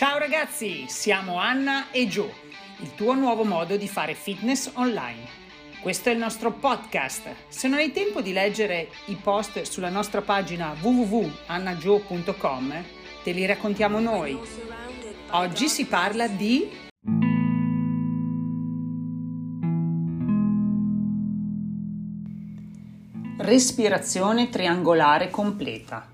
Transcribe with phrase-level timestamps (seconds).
[0.00, 2.32] Ciao ragazzi, siamo Anna e Joe,
[2.78, 5.28] il tuo nuovo modo di fare fitness online.
[5.82, 7.34] Questo è il nostro podcast.
[7.48, 12.84] Se non hai tempo di leggere i post sulla nostra pagina www.annagio.com,
[13.22, 14.40] te li raccontiamo noi.
[15.32, 16.66] Oggi si parla di
[23.36, 26.09] respirazione triangolare completa.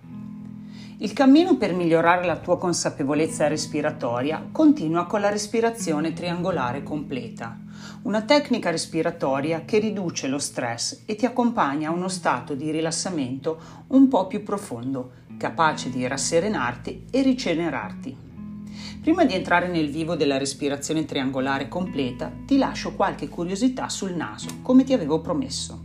[0.98, 7.58] Il cammino per migliorare la tua consapevolezza respiratoria continua con la respirazione triangolare completa,
[8.02, 13.60] una tecnica respiratoria che riduce lo stress e ti accompagna a uno stato di rilassamento
[13.88, 18.16] un po' più profondo, capace di rasserenarti e rigenerarti.
[19.02, 24.48] Prima di entrare nel vivo della respirazione triangolare completa, ti lascio qualche curiosità sul naso,
[24.62, 25.78] come ti avevo promesso.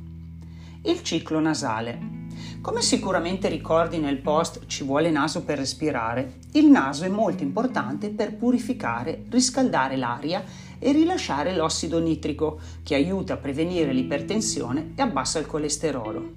[0.84, 2.21] Il ciclo nasale.
[2.62, 8.10] Come sicuramente ricordi nel post Ci vuole naso per respirare, il naso è molto importante
[8.10, 10.44] per purificare, riscaldare l'aria
[10.78, 16.34] e rilasciare l'ossido nitrico, che aiuta a prevenire l'ipertensione e abbassa il colesterolo.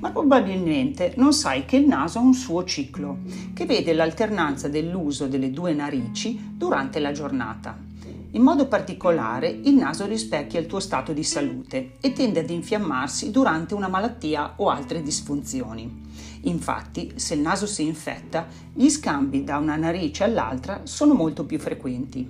[0.00, 3.20] Ma probabilmente non sai che il naso ha un suo ciclo,
[3.54, 7.91] che vede l'alternanza dell'uso delle due narici durante la giornata.
[8.34, 13.30] In modo particolare il naso rispecchia il tuo stato di salute e tende ad infiammarsi
[13.30, 16.00] durante una malattia o altre disfunzioni.
[16.44, 21.58] Infatti, se il naso si infetta, gli scambi da una narice all'altra sono molto più
[21.58, 22.26] frequenti.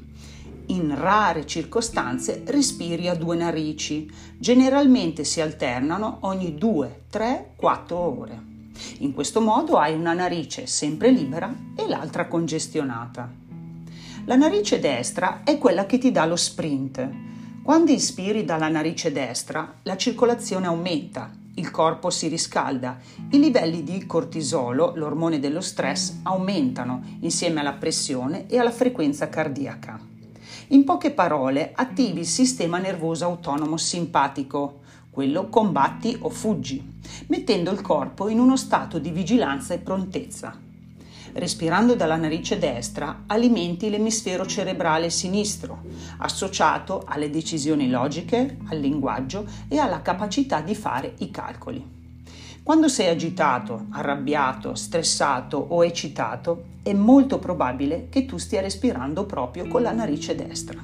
[0.66, 8.42] In rare circostanze respiri a due narici, generalmente si alternano ogni 2, 3, 4 ore.
[8.98, 13.41] In questo modo hai una narice sempre libera e l'altra congestionata.
[14.26, 17.10] La narice destra è quella che ti dà lo sprint.
[17.60, 22.98] Quando ispiri dalla narice destra, la circolazione aumenta, il corpo si riscalda,
[23.30, 29.98] i livelli di cortisolo, l'ormone dello stress, aumentano insieme alla pressione e alla frequenza cardiaca.
[30.68, 36.80] In poche parole, attivi il sistema nervoso autonomo simpatico, quello combatti o fuggi,
[37.26, 40.61] mettendo il corpo in uno stato di vigilanza e prontezza.
[41.34, 45.82] Respirando dalla narice destra alimenti l'emisfero cerebrale sinistro,
[46.18, 52.00] associato alle decisioni logiche, al linguaggio e alla capacità di fare i calcoli.
[52.62, 59.66] Quando sei agitato, arrabbiato, stressato o eccitato, è molto probabile che tu stia respirando proprio
[59.66, 60.78] con la narice destra.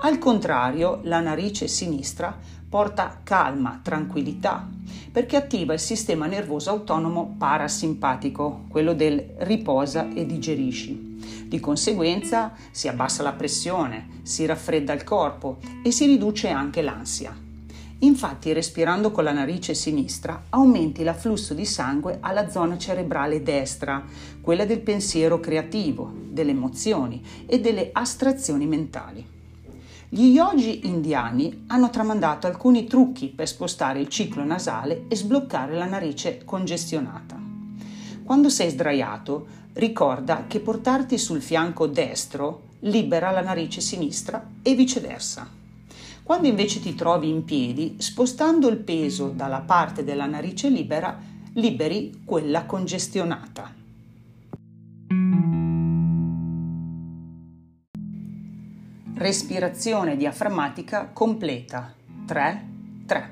[0.00, 2.36] Al contrario, la narice sinistra
[2.68, 4.68] porta calma, tranquillità,
[5.12, 11.44] perché attiva il sistema nervoso autonomo parasimpatico, quello del riposa e digerisci.
[11.46, 17.44] Di conseguenza si abbassa la pressione, si raffredda il corpo e si riduce anche l'ansia.
[18.00, 24.04] Infatti, respirando con la narice sinistra, aumenti l'afflusso di sangue alla zona cerebrale destra,
[24.42, 29.35] quella del pensiero creativo, delle emozioni e delle astrazioni mentali.
[30.08, 35.86] Gli yogi indiani hanno tramandato alcuni trucchi per spostare il ciclo nasale e sbloccare la
[35.86, 37.36] narice congestionata.
[38.22, 45.48] Quando sei sdraiato, ricorda che portarti sul fianco destro libera la narice sinistra e viceversa.
[46.22, 51.20] Quando invece ti trovi in piedi, spostando il peso dalla parte della narice libera,
[51.54, 53.75] liberi quella congestionata.
[59.26, 61.92] Respirazione diaframmatica completa
[62.28, 63.24] 3-3.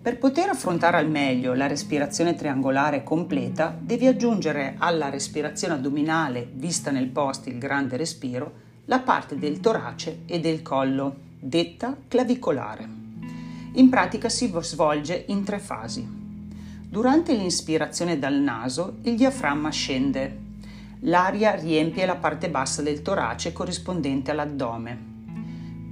[0.00, 6.92] Per poter affrontare al meglio la respirazione triangolare completa, devi aggiungere alla respirazione addominale vista
[6.92, 8.52] nel post il grande respiro
[8.84, 12.88] la parte del torace e del collo, detta clavicolare.
[13.72, 16.06] In pratica si svolge in tre fasi.
[16.88, 20.49] Durante l'inspirazione dal naso il diaframma scende
[21.00, 25.08] l'aria riempie la parte bassa del torace corrispondente all'addome.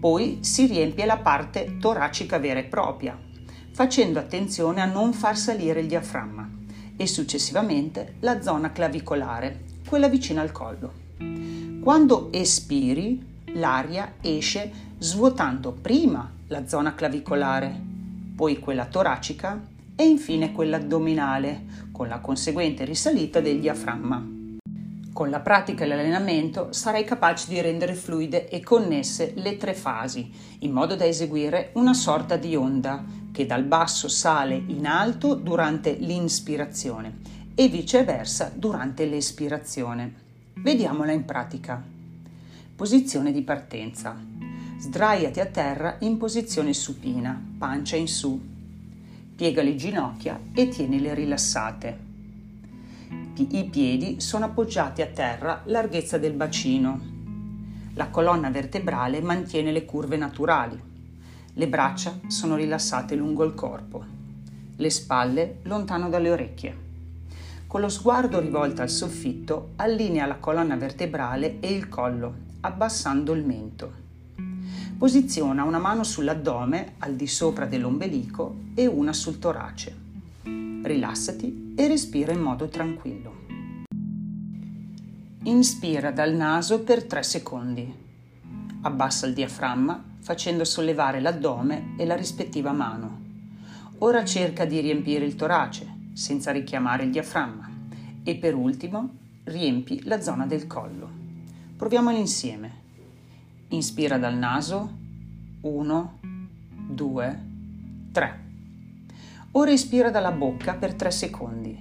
[0.01, 3.19] Poi si riempie la parte toracica vera e propria,
[3.73, 6.49] facendo attenzione a non far salire il diaframma
[6.97, 10.93] e successivamente la zona clavicolare, quella vicina al collo.
[11.81, 17.81] Quando espiri, l'aria esce svuotando prima la zona clavicolare,
[18.35, 19.61] poi quella toracica
[19.97, 24.37] e infine quella addominale, con la conseguente risalita del diaframma.
[25.19, 30.31] Con la pratica e l'allenamento sarai capace di rendere fluide e connesse le tre fasi,
[30.61, 35.95] in modo da eseguire una sorta di onda che dal basso sale in alto durante
[35.95, 37.17] l'inspirazione
[37.57, 40.15] e viceversa durante l'espirazione.
[40.55, 41.83] Vediamola in pratica.
[42.77, 44.17] Posizione di partenza.
[44.79, 48.41] Sdraiati a terra in posizione supina, pancia in su.
[49.35, 52.07] Piega le ginocchia e tienile rilassate
[53.41, 57.01] I piedi sono appoggiati a terra larghezza del bacino.
[57.95, 60.77] La colonna vertebrale mantiene le curve naturali.
[61.53, 64.05] Le braccia sono rilassate lungo il corpo.
[64.75, 66.77] Le spalle lontano dalle orecchie.
[67.69, 73.45] Con lo sguardo rivolto al soffitto, allinea la colonna vertebrale e il collo, abbassando il
[73.45, 73.93] mento.
[74.99, 80.08] Posiziona una mano sull'addome, al di sopra dell'ombelico, e una sul torace.
[80.89, 83.45] Rilassati e respira in modo tranquillo.
[85.43, 87.95] Inspira dal naso per 3 secondi.
[88.81, 93.21] Abbassa il diaframma facendo sollevare l'addome e la rispettiva mano.
[93.99, 97.71] Ora cerca di riempire il torace senza richiamare il diaframma
[98.25, 99.11] e per ultimo
[99.45, 101.11] riempi la zona del collo.
[101.77, 102.73] Proviamolo insieme.
[103.69, 104.91] Inspira dal naso
[105.61, 106.19] 1,
[106.89, 107.45] 2,
[108.11, 108.47] 3.
[109.59, 111.77] Ora ispira dalla bocca per 3 secondi.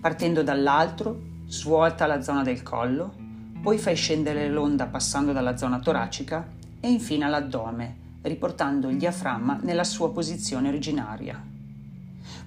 [0.00, 3.12] Partendo dall'altro, svuota la zona del collo,
[3.60, 6.48] poi fai scendere l'onda passando dalla zona toracica
[6.78, 11.44] e infine all'addome, riportando il diaframma nella sua posizione originaria.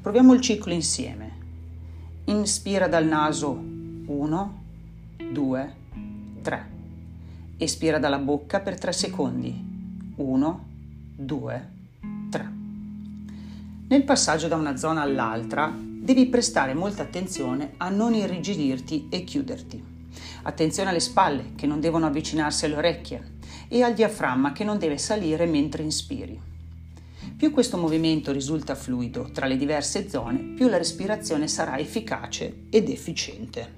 [0.01, 1.31] Proviamo il ciclo insieme.
[2.23, 4.63] Inspira dal naso 1,
[5.29, 5.75] 2,
[6.41, 6.69] 3.
[7.57, 10.13] Espira dalla bocca per 3 secondi.
[10.15, 10.65] 1,
[11.17, 11.69] 2,
[12.29, 12.56] 3.
[13.89, 19.81] Nel passaggio da una zona all'altra devi prestare molta attenzione a non irrigidirti e chiuderti.
[20.43, 23.35] Attenzione alle spalle che non devono avvicinarsi alle orecchie
[23.69, 26.37] e al diaframma che non deve salire mentre inspiri.
[27.37, 32.89] Più questo movimento risulta fluido tra le diverse zone, più la respirazione sarà efficace ed
[32.89, 33.75] efficiente.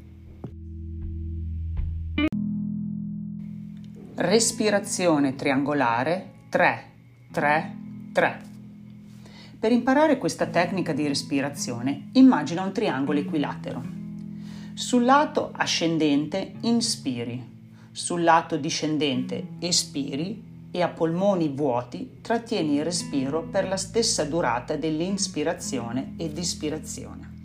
[4.16, 6.84] Respirazione triangolare 3
[7.32, 7.78] 3
[8.12, 8.49] 3.
[9.60, 13.84] Per imparare questa tecnica di respirazione, immagina un triangolo equilatero.
[14.74, 17.46] Sul lato ascendente inspiri,
[17.92, 24.78] sul lato discendente espiri e a polmoni vuoti trattieni il respiro per la stessa durata
[24.78, 27.39] dell'inspirazione ed ispirazione.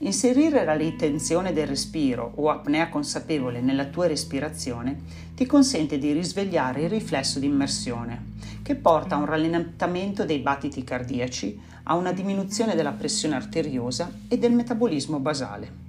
[0.00, 5.00] Inserire la ritenzione del respiro o apnea consapevole nella tua respirazione
[5.34, 10.84] ti consente di risvegliare il riflesso di immersione, che porta a un rallentamento dei battiti
[10.84, 15.86] cardiaci, a una diminuzione della pressione arteriosa e del metabolismo basale.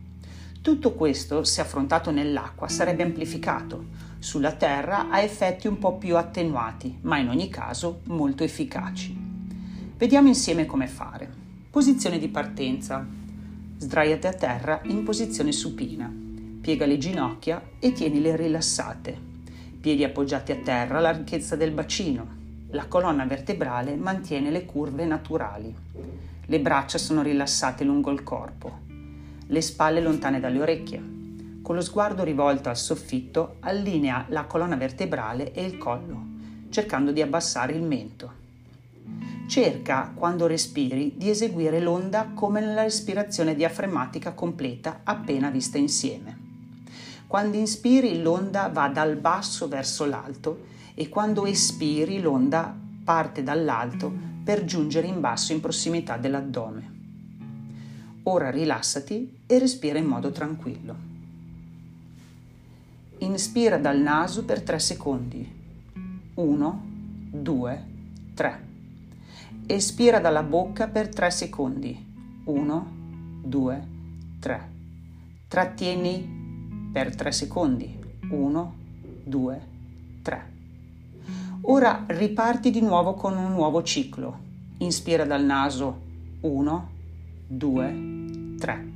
[0.60, 3.86] Tutto questo, se affrontato nell'acqua, sarebbe amplificato,
[4.18, 9.16] sulla Terra ha effetti un po' più attenuati, ma in ogni caso molto efficaci.
[9.98, 11.30] Vediamo insieme come fare.
[11.70, 13.19] Posizione di partenza.
[13.82, 16.14] Sdraiati a terra in posizione supina.
[16.62, 19.18] Piega le ginocchia e tienile rilassate.
[19.80, 22.28] Piedi appoggiati a terra alla larghezza del bacino.
[22.72, 25.74] La colonna vertebrale mantiene le curve naturali.
[26.46, 28.80] Le braccia sono rilassate lungo il corpo.
[29.48, 31.18] Le spalle lontane dalle orecchie
[31.70, 36.20] con lo sguardo rivolto al soffitto, allinea la colonna vertebrale e il collo,
[36.70, 38.49] cercando di abbassare il mento.
[39.50, 46.38] Cerca, quando respiri, di eseguire l'onda come nella respirazione diaframmatica completa appena vista insieme.
[47.26, 54.14] Quando inspiri l'onda va dal basso verso l'alto e quando espiri l'onda parte dall'alto
[54.44, 56.98] per giungere in basso in prossimità dell'addome.
[58.26, 60.96] Ora rilassati e respira in modo tranquillo.
[63.18, 65.52] Inspira dal naso per 3 secondi.
[66.36, 66.88] 1,
[67.32, 67.86] 2,
[68.36, 68.68] 3.
[69.72, 71.96] Espira dalla bocca per 3 secondi.
[72.46, 72.88] 1,
[73.44, 73.88] 2,
[74.40, 74.72] 3.
[75.48, 78.00] Trattieni per 3 secondi.
[78.32, 78.74] 1,
[79.24, 79.62] 2,
[80.24, 80.54] 3.
[81.62, 84.40] Ora riparti di nuovo con un nuovo ciclo.
[84.80, 86.02] Inspira dal naso
[86.42, 86.90] 1,
[87.48, 88.92] 2, 3.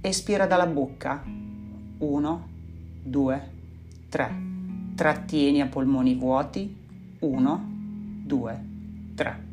[0.00, 1.22] Espira dalla bocca
[1.98, 2.48] 1,
[3.02, 3.54] 2, 3.
[4.08, 4.44] 3.
[4.94, 6.74] Trattieni a polmoni vuoti.
[7.18, 7.70] 1,
[8.24, 8.64] 2,
[9.14, 9.45] 3.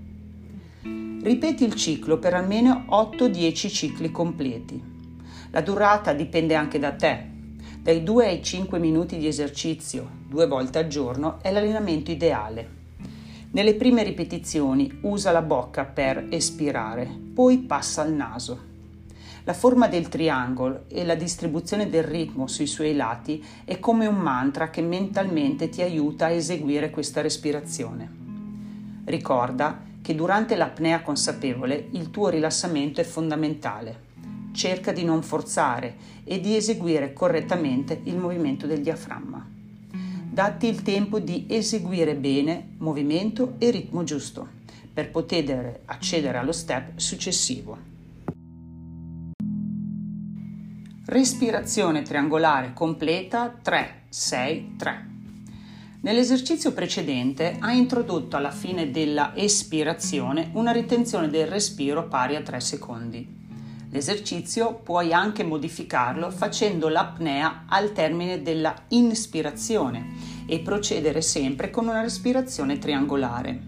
[0.86, 4.82] Ripeti il ciclo per almeno 8-10 cicli completi.
[5.52, 7.32] La durata dipende anche da te.
[7.82, 12.82] Dai 2 ai 5 minuti di esercizio, due volte al giorno, è l'allenamento ideale.
[13.52, 18.60] Nelle prime ripetizioni usa la bocca per espirare, poi passa al naso.
[19.46, 24.16] La forma del triangolo e la distribuzione del ritmo sui suoi lati è come un
[24.16, 28.12] mantra che mentalmente ti aiuta a eseguire questa respirazione.
[29.06, 34.12] Ricorda che durante l'apnea consapevole il tuo rilassamento è fondamentale.
[34.51, 35.95] Cerca di non forzare
[36.25, 39.50] e di eseguire correttamente il movimento del diaframma.
[40.29, 44.45] Datti il tempo di eseguire bene movimento e ritmo giusto
[44.93, 47.77] per poter accedere allo step successivo.
[51.05, 55.12] Respirazione triangolare completa 3-6-3.
[56.03, 62.60] Nell'esercizio precedente ha introdotto alla fine della espirazione una ritenzione del respiro pari a 3
[62.60, 63.25] secondi.
[63.89, 70.07] L'esercizio puoi anche modificarlo facendo l'apnea al termine della inspirazione
[70.45, 73.62] e procedere sempre con una respirazione triangolare.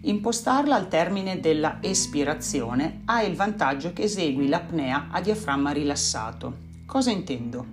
[0.00, 6.65] Impostarla al termine della espirazione ha il vantaggio che esegui l'apnea a diaframma rilassato.
[6.86, 7.66] Cosa intendo?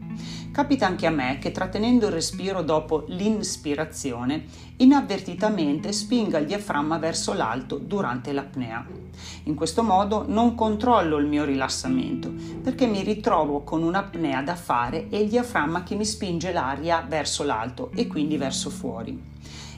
[0.52, 4.46] Capita anche a me che trattenendo il respiro dopo l'inspirazione,
[4.78, 8.84] inavvertitamente spinga il diaframma verso l'alto durante l'apnea.
[9.44, 15.10] In questo modo non controllo il mio rilassamento, perché mi ritrovo con un'apnea da fare
[15.10, 19.33] e il diaframma che mi spinge l'aria verso l'alto e quindi verso fuori.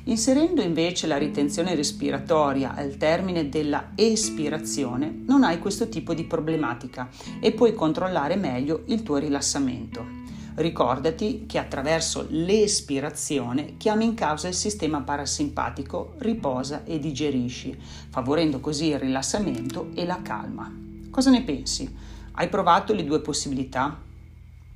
[0.08, 7.10] Inserendo invece la ritenzione respiratoria al termine della espirazione, non hai questo tipo di problematica
[7.40, 10.06] e puoi controllare meglio il tuo rilassamento.
[10.56, 17.76] Ricordati che attraverso l'espirazione chiami in causa il sistema parasimpatico, riposa e digerisci,
[18.10, 20.72] favorendo così il rilassamento e la calma.
[21.10, 21.94] Cosa ne pensi?
[22.34, 24.00] Hai provato le due possibilità?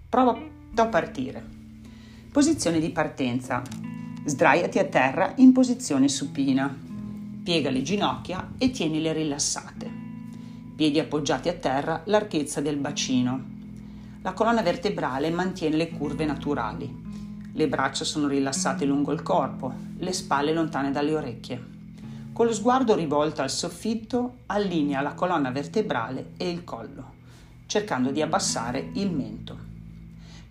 [0.10, 0.38] Prova
[0.74, 1.46] a partire.
[2.32, 3.99] Posizione di partenza.
[4.26, 6.78] Sdraiati a terra in posizione supina.
[7.42, 9.90] Piega le ginocchia e tienile rilassate.
[10.76, 13.42] Piedi appoggiati a terra, larghezza del bacino.
[14.22, 16.94] La colonna vertebrale mantiene le curve naturali.
[17.54, 21.66] Le braccia sono rilassate lungo il corpo, le spalle lontane dalle orecchie.
[22.34, 27.14] Con lo sguardo rivolto al soffitto, allinea la colonna vertebrale e il collo,
[27.68, 29.58] cercando di abbassare il mento.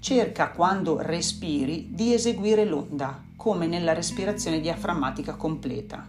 [0.00, 6.04] Cerca quando respiri di eseguire l'onda come nella respirazione diaframmatica completa.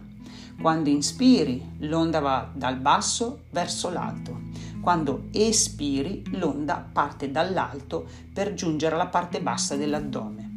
[0.60, 4.48] Quando inspiri, l'onda va dal basso verso l'alto.
[4.80, 10.48] Quando espiri, l'onda parte dall'alto per giungere alla parte bassa dell'addome.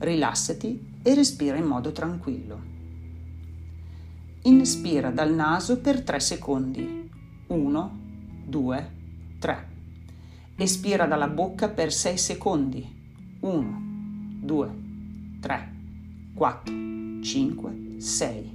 [0.00, 2.60] Rilassati e respira in modo tranquillo.
[4.42, 7.10] Inspira dal naso per 3 secondi.
[7.46, 8.00] 1,
[8.44, 8.92] 2,
[9.38, 9.68] 3.
[10.56, 13.38] Espira dalla bocca per 6 secondi.
[13.38, 13.82] 1,
[14.42, 14.70] 2,
[15.40, 15.80] 3.
[16.34, 16.74] 4,
[17.22, 18.52] 5, 6.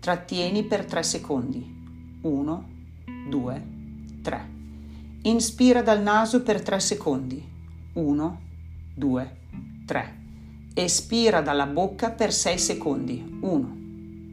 [0.00, 1.62] Trattieni per 3 secondi.
[2.22, 2.68] 1,
[3.28, 3.66] 2,
[4.22, 4.50] 3.
[5.22, 7.46] Inspira dal naso per 3 secondi.
[7.92, 8.40] 1,
[8.94, 9.36] 2,
[9.84, 10.22] 3.
[10.72, 13.38] Espira dalla bocca per 6 secondi.
[13.40, 13.76] 1,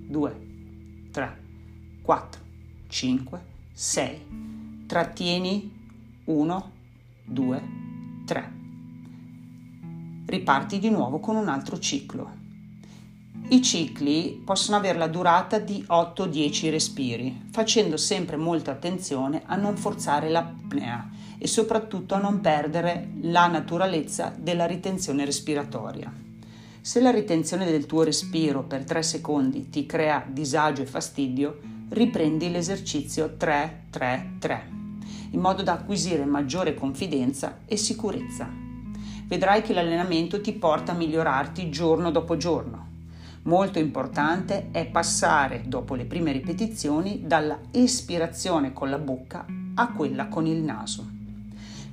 [0.08, 0.48] 2,
[1.12, 1.38] 3,
[2.02, 2.42] 4,
[2.88, 3.42] 5,
[3.74, 4.86] 6.
[4.88, 5.72] Trattieni
[6.24, 6.72] 1,
[7.26, 7.64] 2,
[8.26, 8.54] 3.
[10.26, 12.41] Riparti di nuovo con un altro ciclo.
[13.50, 19.76] I cicli possono avere la durata di 8-10 respiri, facendo sempre molta attenzione a non
[19.76, 26.14] forzare l'apnea e soprattutto a non perdere la naturalezza della ritenzione respiratoria.
[26.80, 32.50] Se la ritenzione del tuo respiro per 3 secondi ti crea disagio e fastidio, riprendi
[32.50, 34.60] l'esercizio 3-3-3,
[35.32, 38.50] in modo da acquisire maggiore confidenza e sicurezza.
[39.26, 42.91] Vedrai che l'allenamento ti porta a migliorarti giorno dopo giorno
[43.44, 50.28] Molto importante è passare, dopo le prime ripetizioni, dalla espirazione con la bocca a quella
[50.28, 51.10] con il naso.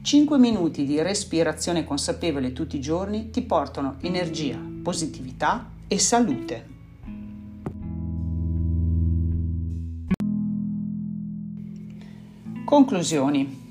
[0.03, 6.67] 5 minuti di respirazione consapevole tutti i giorni ti portano energia, positività e salute.
[12.67, 13.67] Conclusioni.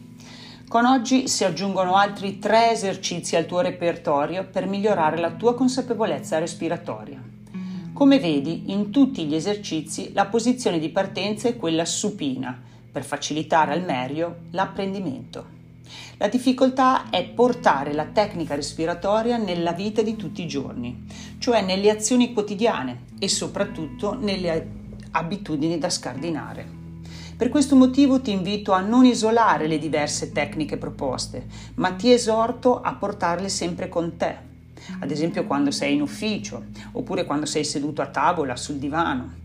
[0.67, 6.39] Con oggi si aggiungono altri tre esercizi al tuo repertorio per migliorare la tua consapevolezza
[6.39, 7.26] respiratoria.
[7.98, 12.56] Come vedi, in tutti gli esercizi la posizione di partenza è quella supina,
[12.92, 15.44] per facilitare al meglio l'apprendimento.
[16.18, 21.08] La difficoltà è portare la tecnica respiratoria nella vita di tutti i giorni,
[21.39, 24.70] cioè nelle azioni quotidiane e soprattutto nelle
[25.10, 26.68] abitudini da scardinare.
[27.36, 32.80] Per questo motivo ti invito a non isolare le diverse tecniche proposte, ma ti esorto
[32.80, 34.48] a portarle sempre con te,
[35.00, 39.36] ad esempio quando sei in ufficio, oppure quando sei seduto a tavola, sul divano,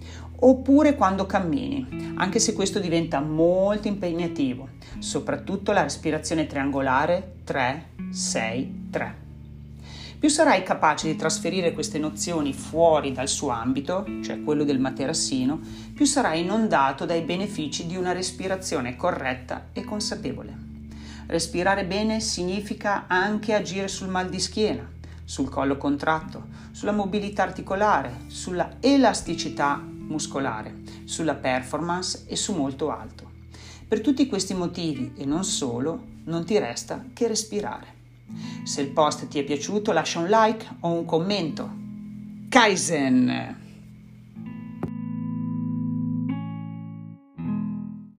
[0.40, 9.12] oppure quando cammini, anche se questo diventa molto impegnativo, soprattutto la respirazione triangolare 3-6-3.
[10.18, 15.58] Più sarai capace di trasferire queste nozioni fuori dal suo ambito, cioè quello del materassino,
[15.92, 20.54] più sarai inondato dai benefici di una respirazione corretta e consapevole.
[21.26, 24.88] Respirare bene significa anche agire sul mal di schiena,
[25.32, 33.30] sul collo contratto, sulla mobilità articolare, sulla elasticità muscolare, sulla performance e su molto altro.
[33.88, 37.86] Per tutti questi motivi e non solo, non ti resta che respirare.
[38.64, 41.70] Se il post ti è piaciuto lascia un like o un commento.
[42.50, 43.61] Kaizen!